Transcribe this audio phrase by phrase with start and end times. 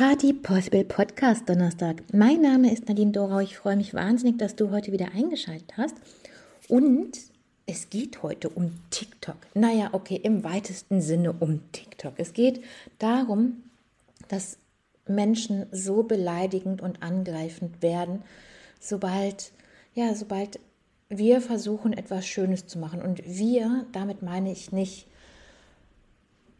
[0.00, 2.02] Party Possible Podcast Donnerstag.
[2.10, 3.40] Mein Name ist Nadine Dorau.
[3.40, 5.94] Ich freue mich wahnsinnig, dass du heute wieder eingeschaltet hast.
[6.68, 7.18] Und
[7.66, 9.36] es geht heute um TikTok.
[9.52, 12.14] Naja, okay, im weitesten Sinne um TikTok.
[12.16, 12.64] Es geht
[12.98, 13.62] darum,
[14.28, 14.56] dass
[15.06, 18.22] Menschen so beleidigend und angreifend werden,
[18.80, 19.52] sobald,
[19.94, 20.60] ja, sobald
[21.10, 23.02] wir versuchen, etwas Schönes zu machen.
[23.02, 25.06] Und wir, damit meine ich nicht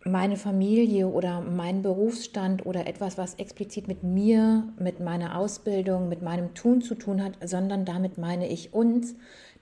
[0.05, 6.23] meine Familie oder mein Berufsstand oder etwas, was explizit mit mir, mit meiner Ausbildung, mit
[6.23, 9.15] meinem Tun zu tun hat, sondern damit meine ich uns,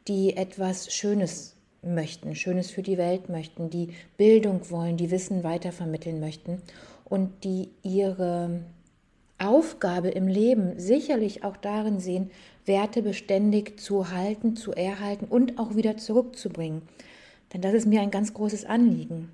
[0.07, 6.21] die etwas Schönes möchten, Schönes für die Welt möchten, die Bildung wollen, die Wissen weitervermitteln
[6.21, 6.63] möchten
[7.05, 8.61] und die ihre
[9.39, 12.31] Aufgabe im Leben sicherlich auch darin sehen,
[12.65, 16.83] Werte beständig zu halten, zu erhalten und auch wieder zurückzubringen.
[17.53, 19.31] Denn das ist mir ein ganz großes Anliegen.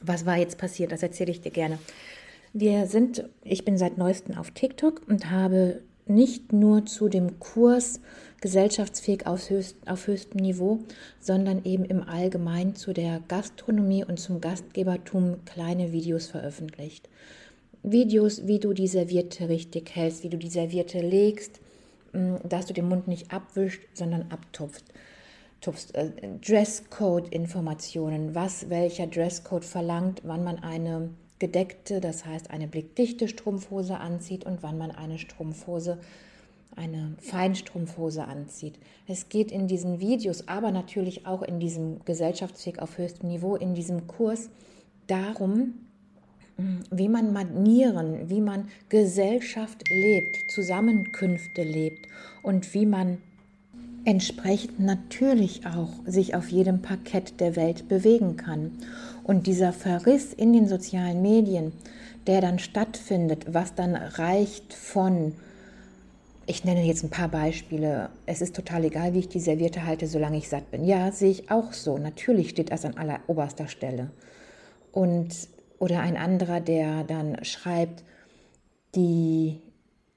[0.00, 0.92] Was war jetzt passiert?
[0.92, 1.78] Das erzähle ich dir gerne.
[2.52, 8.00] Wir sind, ich bin seit neuestem auf TikTok und habe nicht nur zu dem Kurs
[8.40, 10.80] gesellschaftsfähig auf, höchst, auf höchstem Niveau,
[11.20, 17.08] sondern eben im Allgemeinen zu der Gastronomie und zum Gastgebertum kleine Videos veröffentlicht.
[17.82, 21.60] Videos, wie du die Serviette richtig hältst, wie du die Serviette legst,
[22.12, 24.84] mm, dass du den Mund nicht abwischst, sondern abtupfst.
[25.92, 33.98] Äh, Dresscode-Informationen, was welcher Dresscode verlangt, wann man eine gedeckte, das heißt eine blickdichte Strumpfhose
[33.98, 35.98] anzieht und wann man eine Strumpfhose,
[36.76, 38.78] eine Feinstrumpfhose anzieht.
[39.06, 43.74] Es geht in diesen Videos, aber natürlich auch in diesem Gesellschaftsweg auf höchstem Niveau, in
[43.74, 44.48] diesem Kurs
[45.06, 45.74] darum,
[46.90, 52.06] wie man Manieren, wie man Gesellschaft lebt, Zusammenkünfte lebt
[52.42, 53.18] und wie man
[54.04, 58.72] entsprechend natürlich auch sich auf jedem Parkett der Welt bewegen kann.
[59.24, 61.72] Und dieser Verriss in den sozialen Medien,
[62.26, 65.34] der dann stattfindet, was dann reicht von,
[66.46, 70.06] ich nenne jetzt ein paar Beispiele, es ist total egal, wie ich die Serviette halte,
[70.06, 70.84] solange ich satt bin.
[70.84, 71.98] Ja, sehe ich auch so.
[71.98, 74.10] Natürlich steht das an aller oberster Stelle.
[74.92, 78.02] Und, oder ein anderer, der dann schreibt,
[78.94, 79.60] die,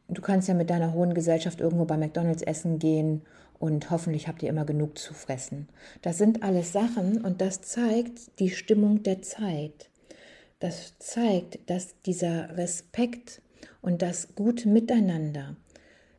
[0.08, 3.22] du kannst ja mit deiner hohen Gesellschaft irgendwo bei McDonalds essen gehen
[3.64, 5.70] und hoffentlich habt ihr immer genug zu fressen.
[6.02, 9.90] Das sind alles Sachen und das zeigt die Stimmung der Zeit.
[10.60, 13.42] Das zeigt, dass dieser Respekt
[13.82, 15.56] und das gute Miteinander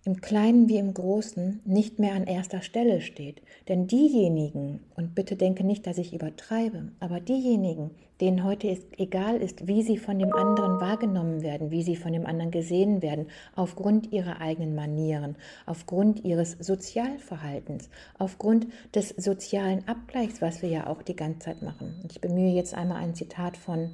[0.07, 3.41] im Kleinen wie im Großen nicht mehr an erster Stelle steht.
[3.69, 9.39] Denn diejenigen, und bitte denke nicht, dass ich übertreibe, aber diejenigen, denen heute ist, egal
[9.39, 13.29] ist, wie sie von dem anderen wahrgenommen werden, wie sie von dem anderen gesehen werden,
[13.57, 17.89] aufgrund ihrer eigenen Manieren, aufgrund ihres Sozialverhaltens,
[18.19, 21.95] aufgrund des sozialen Abgleichs, was wir ja auch die ganze Zeit machen.
[22.03, 23.91] Und ich bemühe jetzt einmal ein Zitat von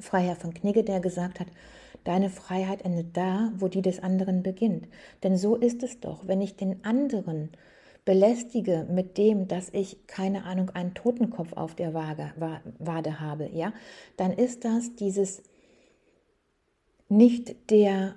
[0.00, 1.48] Freiherr von Knigge, der gesagt hat,
[2.04, 4.88] Deine Freiheit endet da, wo die des anderen beginnt.
[5.22, 7.50] Denn so ist es doch, wenn ich den anderen
[8.04, 12.32] belästige mit dem, dass ich, keine Ahnung, einen Totenkopf auf der Waage,
[12.78, 13.72] Wade habe, ja,
[14.16, 15.42] dann ist das dieses
[17.08, 18.16] nicht der,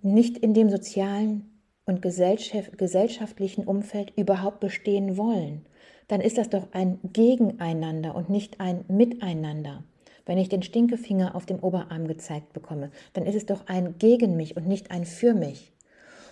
[0.00, 1.50] nicht in dem sozialen
[1.86, 5.66] und gesellschaftlichen Umfeld überhaupt bestehen wollen.
[6.08, 9.84] Dann ist das doch ein Gegeneinander und nicht ein Miteinander.
[10.26, 14.36] Wenn ich den Stinkefinger auf dem Oberarm gezeigt bekomme, dann ist es doch ein gegen
[14.36, 15.72] mich und nicht ein für mich.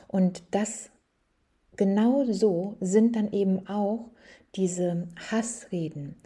[0.08, 0.90] Und das
[1.76, 4.10] genau so sind dann eben auch
[4.54, 6.16] diese Hassreden.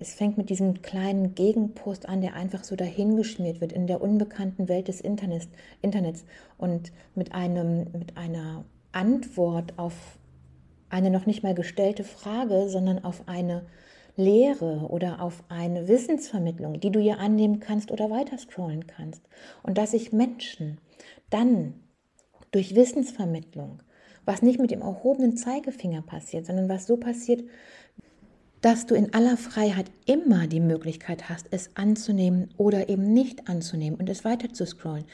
[0.00, 4.68] Es fängt mit diesem kleinen Gegenpost an, der einfach so dahingeschmiert wird in der unbekannten
[4.68, 5.48] Welt des Internets,
[6.56, 10.18] und mit, einem, mit einer Antwort auf
[10.88, 13.66] eine noch nicht mal gestellte Frage, sondern auf eine
[14.18, 19.22] Lehre oder auf eine Wissensvermittlung, die du ja annehmen kannst oder weiter scrollen kannst.
[19.62, 20.78] Und dass sich Menschen
[21.30, 21.74] dann
[22.50, 23.82] durch Wissensvermittlung,
[24.24, 27.44] was nicht mit dem erhobenen Zeigefinger passiert, sondern was so passiert,
[28.60, 34.00] dass du in aller Freiheit immer die Möglichkeit hast, es anzunehmen oder eben nicht anzunehmen
[34.00, 35.04] und es weiter zu scrollen.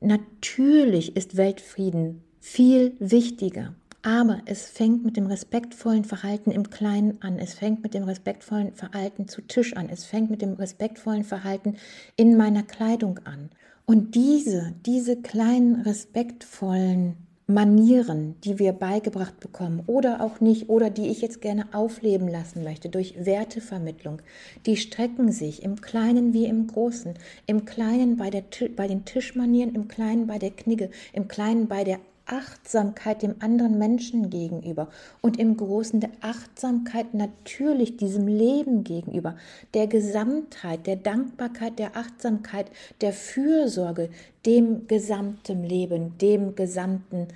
[0.00, 3.74] Natürlich ist Weltfrieden viel wichtiger.
[4.02, 7.38] Aber es fängt mit dem respektvollen Verhalten im Kleinen an.
[7.38, 9.90] Es fängt mit dem respektvollen Verhalten zu Tisch an.
[9.90, 11.76] Es fängt mit dem respektvollen Verhalten
[12.16, 13.50] in meiner Kleidung an.
[13.84, 17.16] Und diese, diese kleinen respektvollen
[17.50, 22.62] Manieren, die wir beigebracht bekommen oder auch nicht oder die ich jetzt gerne aufleben lassen
[22.62, 24.22] möchte durch Wertevermittlung,
[24.66, 27.14] die strecken sich im Kleinen wie im Großen,
[27.46, 28.44] im Kleinen bei, der,
[28.76, 31.98] bei den Tischmanieren, im Kleinen bei der Knigge, im Kleinen bei der
[32.30, 34.88] Achtsamkeit dem anderen Menschen gegenüber
[35.20, 39.36] und im Großen der Achtsamkeit natürlich diesem Leben gegenüber,
[39.74, 44.10] der Gesamtheit, der Dankbarkeit, der Achtsamkeit, der Fürsorge,
[44.46, 47.28] dem gesamten Leben, dem gesamten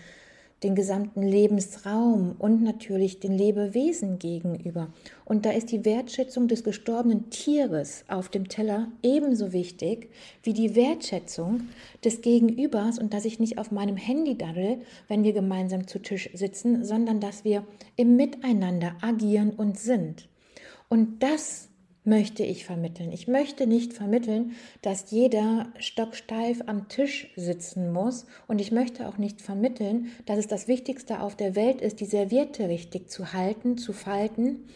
[0.65, 4.89] den gesamten Lebensraum und natürlich den Lebewesen gegenüber.
[5.25, 10.11] Und da ist die Wertschätzung des gestorbenen Tieres auf dem Teller ebenso wichtig
[10.43, 11.69] wie die Wertschätzung
[12.03, 16.31] des Gegenübers und dass ich nicht auf meinem Handy daddel, wenn wir gemeinsam zu Tisch
[16.33, 17.65] sitzen, sondern dass wir
[17.97, 20.29] im Miteinander agieren und sind.
[20.89, 21.69] Und das
[22.05, 23.13] möchte ich vermitteln.
[23.13, 24.53] Ich möchte nicht vermitteln,
[24.83, 30.47] dass jeder stocksteif am Tisch sitzen muss und ich möchte auch nicht vermitteln, dass es
[30.47, 34.69] das Wichtigste auf der Welt ist, die Serviette richtig zu halten, zu falten,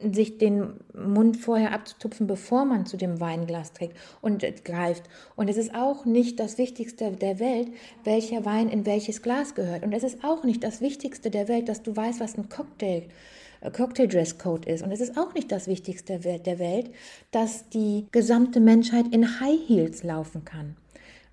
[0.00, 5.02] sich den Mund vorher abzutupfen, bevor man zu dem Weinglas trägt und greift.
[5.34, 7.68] Und es ist auch nicht das Wichtigste der Welt,
[8.04, 9.82] welcher Wein in welches Glas gehört.
[9.82, 12.98] Und es ist auch nicht das Wichtigste der Welt, dass du weißt, was ein Cocktail
[12.98, 14.82] ist äh, Cocktail-Dresscode ist.
[14.82, 16.90] Und es ist auch nicht das Wichtigste der Welt,
[17.30, 20.76] dass die gesamte Menschheit in High Heels laufen kann.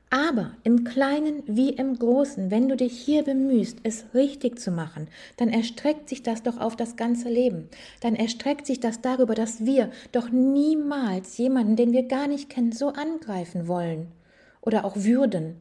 [0.10, 5.08] Aber im Kleinen wie im Großen, wenn du dich hier bemühst, es richtig zu machen,
[5.38, 7.70] dann erstreckt sich das doch auf das ganze Leben.
[8.02, 12.72] Dann erstreckt sich das darüber, dass wir doch niemals jemanden, den wir gar nicht kennen,
[12.72, 14.08] so angreifen wollen
[14.62, 15.58] oder auch würden.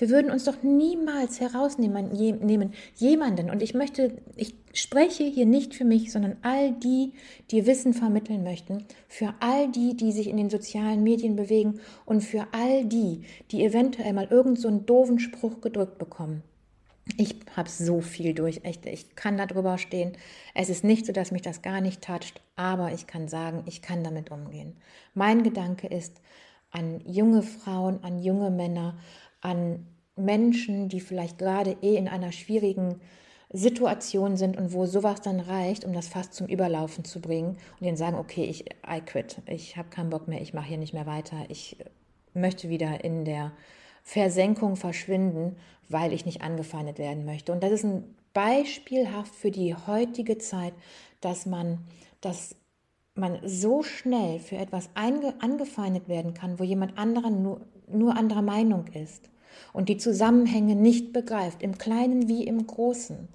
[0.00, 3.50] Wir würden uns doch niemals herausnehmen, nehmen, jemanden.
[3.50, 7.12] Und ich möchte, ich spreche hier nicht für mich, sondern all die,
[7.50, 12.22] die Wissen vermitteln möchten, für all die, die sich in den sozialen Medien bewegen und
[12.22, 16.44] für all die, die eventuell mal irgend so einen doofen Spruch gedrückt bekommen.
[17.18, 20.12] Ich habe so viel durch, echt, ich kann da drüber stehen.
[20.54, 23.82] Es ist nicht so, dass mich das gar nicht toucht, aber ich kann sagen, ich
[23.82, 24.78] kann damit umgehen.
[25.12, 26.22] Mein Gedanke ist
[26.70, 28.96] an junge Frauen, an junge Männer,
[29.40, 33.00] an Menschen, die vielleicht gerade eh in einer schwierigen
[33.52, 37.84] Situation sind und wo sowas dann reicht, um das fast zum Überlaufen zu bringen und
[37.84, 40.94] denen sagen, okay, ich I quit, ich habe keinen Bock mehr, ich mache hier nicht
[40.94, 41.76] mehr weiter, ich
[42.32, 43.52] möchte wieder in der
[44.02, 45.56] Versenkung verschwinden,
[45.88, 47.52] weil ich nicht angefeindet werden möchte.
[47.52, 50.72] Und das ist ein beispielhaft für die heutige Zeit,
[51.20, 51.78] dass man
[52.20, 52.54] das
[53.14, 57.60] man so schnell für etwas angefeindet werden kann, wo jemand anderer nur,
[57.92, 59.30] nur anderer Meinung ist
[59.72, 63.28] und die Zusammenhänge nicht begreift, im Kleinen wie im Großen.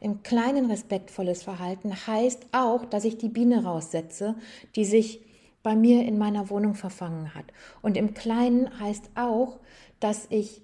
[0.00, 4.34] Im Kleinen respektvolles Verhalten heißt auch, dass ich die Biene raussetze,
[4.74, 5.20] die sich
[5.62, 7.44] bei mir in meiner Wohnung verfangen hat.
[7.82, 9.60] Und im Kleinen heißt auch,
[10.00, 10.62] dass ich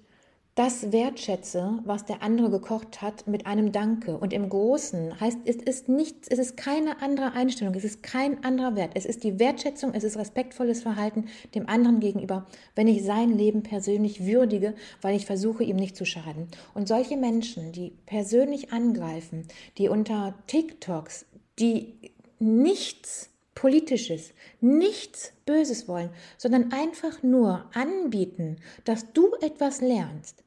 [0.59, 4.17] das wertschätze, was der andere gekocht hat, mit einem Danke.
[4.17, 8.43] Und im Großen heißt, es ist nichts, es ist keine andere Einstellung, es ist kein
[8.43, 8.91] anderer Wert.
[8.93, 12.45] Es ist die Wertschätzung, es ist respektvolles Verhalten dem anderen gegenüber,
[12.75, 16.49] wenn ich sein Leben persönlich würdige, weil ich versuche, ihm nicht zu schaden.
[16.73, 19.47] Und solche Menschen, die persönlich angreifen,
[19.77, 21.25] die unter TikToks,
[21.57, 21.93] die
[22.39, 30.43] nichts Politisches, nichts Böses wollen, sondern einfach nur anbieten, dass du etwas lernst,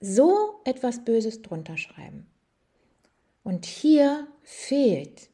[0.00, 2.26] so etwas Böses drunter schreiben.
[3.42, 5.28] Und hier fehlt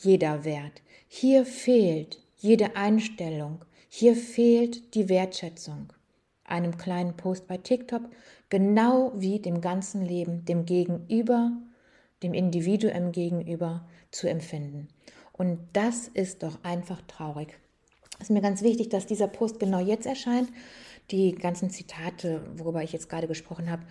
[0.00, 5.92] jeder Wert, hier fehlt jede Einstellung, hier fehlt die Wertschätzung.
[6.44, 8.02] Einem kleinen Post bei TikTok,
[8.48, 11.52] genau wie dem ganzen Leben, dem Gegenüber,
[12.22, 14.88] dem Individuum gegenüber zu empfinden.
[15.32, 17.58] Und das ist doch einfach traurig.
[18.18, 20.48] Es ist mir ganz wichtig, dass dieser Post genau jetzt erscheint,
[21.10, 23.82] die ganzen Zitate, worüber ich jetzt gerade gesprochen habe,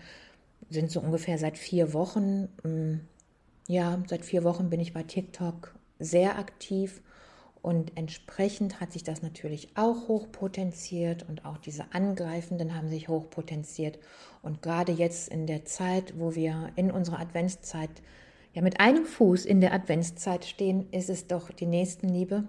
[0.69, 2.49] sind so ungefähr seit vier Wochen.
[2.63, 2.99] Mm,
[3.67, 7.01] ja, seit vier Wochen bin ich bei TikTok sehr aktiv
[7.65, 13.97] und entsprechend hat sich das natürlich auch hochpotenziert und auch diese Angreifenden haben sich hochpotenziert.
[14.43, 17.89] Und gerade jetzt in der Zeit, wo wir in unserer Adventszeit
[18.53, 22.43] ja mit einem Fuß in der Adventszeit stehen, ist es doch die Nächstenliebe,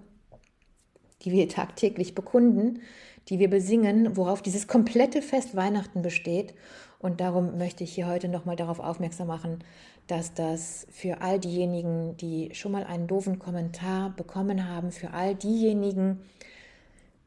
[1.23, 2.81] die wir tagtäglich bekunden,
[3.29, 6.53] die wir besingen, worauf dieses komplette Fest Weihnachten besteht.
[6.99, 9.63] Und darum möchte ich hier heute nochmal darauf aufmerksam machen,
[10.07, 15.35] dass das für all diejenigen, die schon mal einen doofen Kommentar bekommen haben, für all
[15.35, 16.21] diejenigen,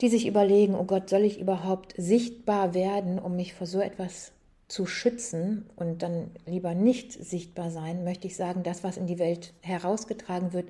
[0.00, 4.32] die sich überlegen, oh Gott, soll ich überhaupt sichtbar werden, um mich vor so etwas
[4.66, 9.18] zu schützen und dann lieber nicht sichtbar sein, möchte ich sagen, das, was in die
[9.18, 10.68] Welt herausgetragen wird,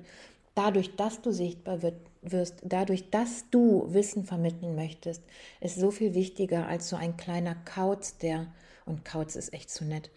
[0.55, 5.23] dadurch, dass du sichtbar wird, wirst, dadurch, dass du Wissen vermitteln möchtest,
[5.59, 8.47] ist so viel wichtiger als so ein kleiner Kauz, der,
[8.85, 10.11] und Kauz ist echt zu nett,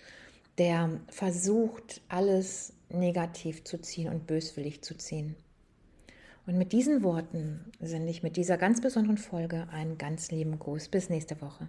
[0.59, 5.37] der versucht, alles negativ zu ziehen und böswillig zu ziehen.
[6.47, 10.89] Und mit diesen Worten sende ich mit dieser ganz besonderen Folge einen ganz lieben Gruß.
[10.89, 11.69] Bis nächste Woche.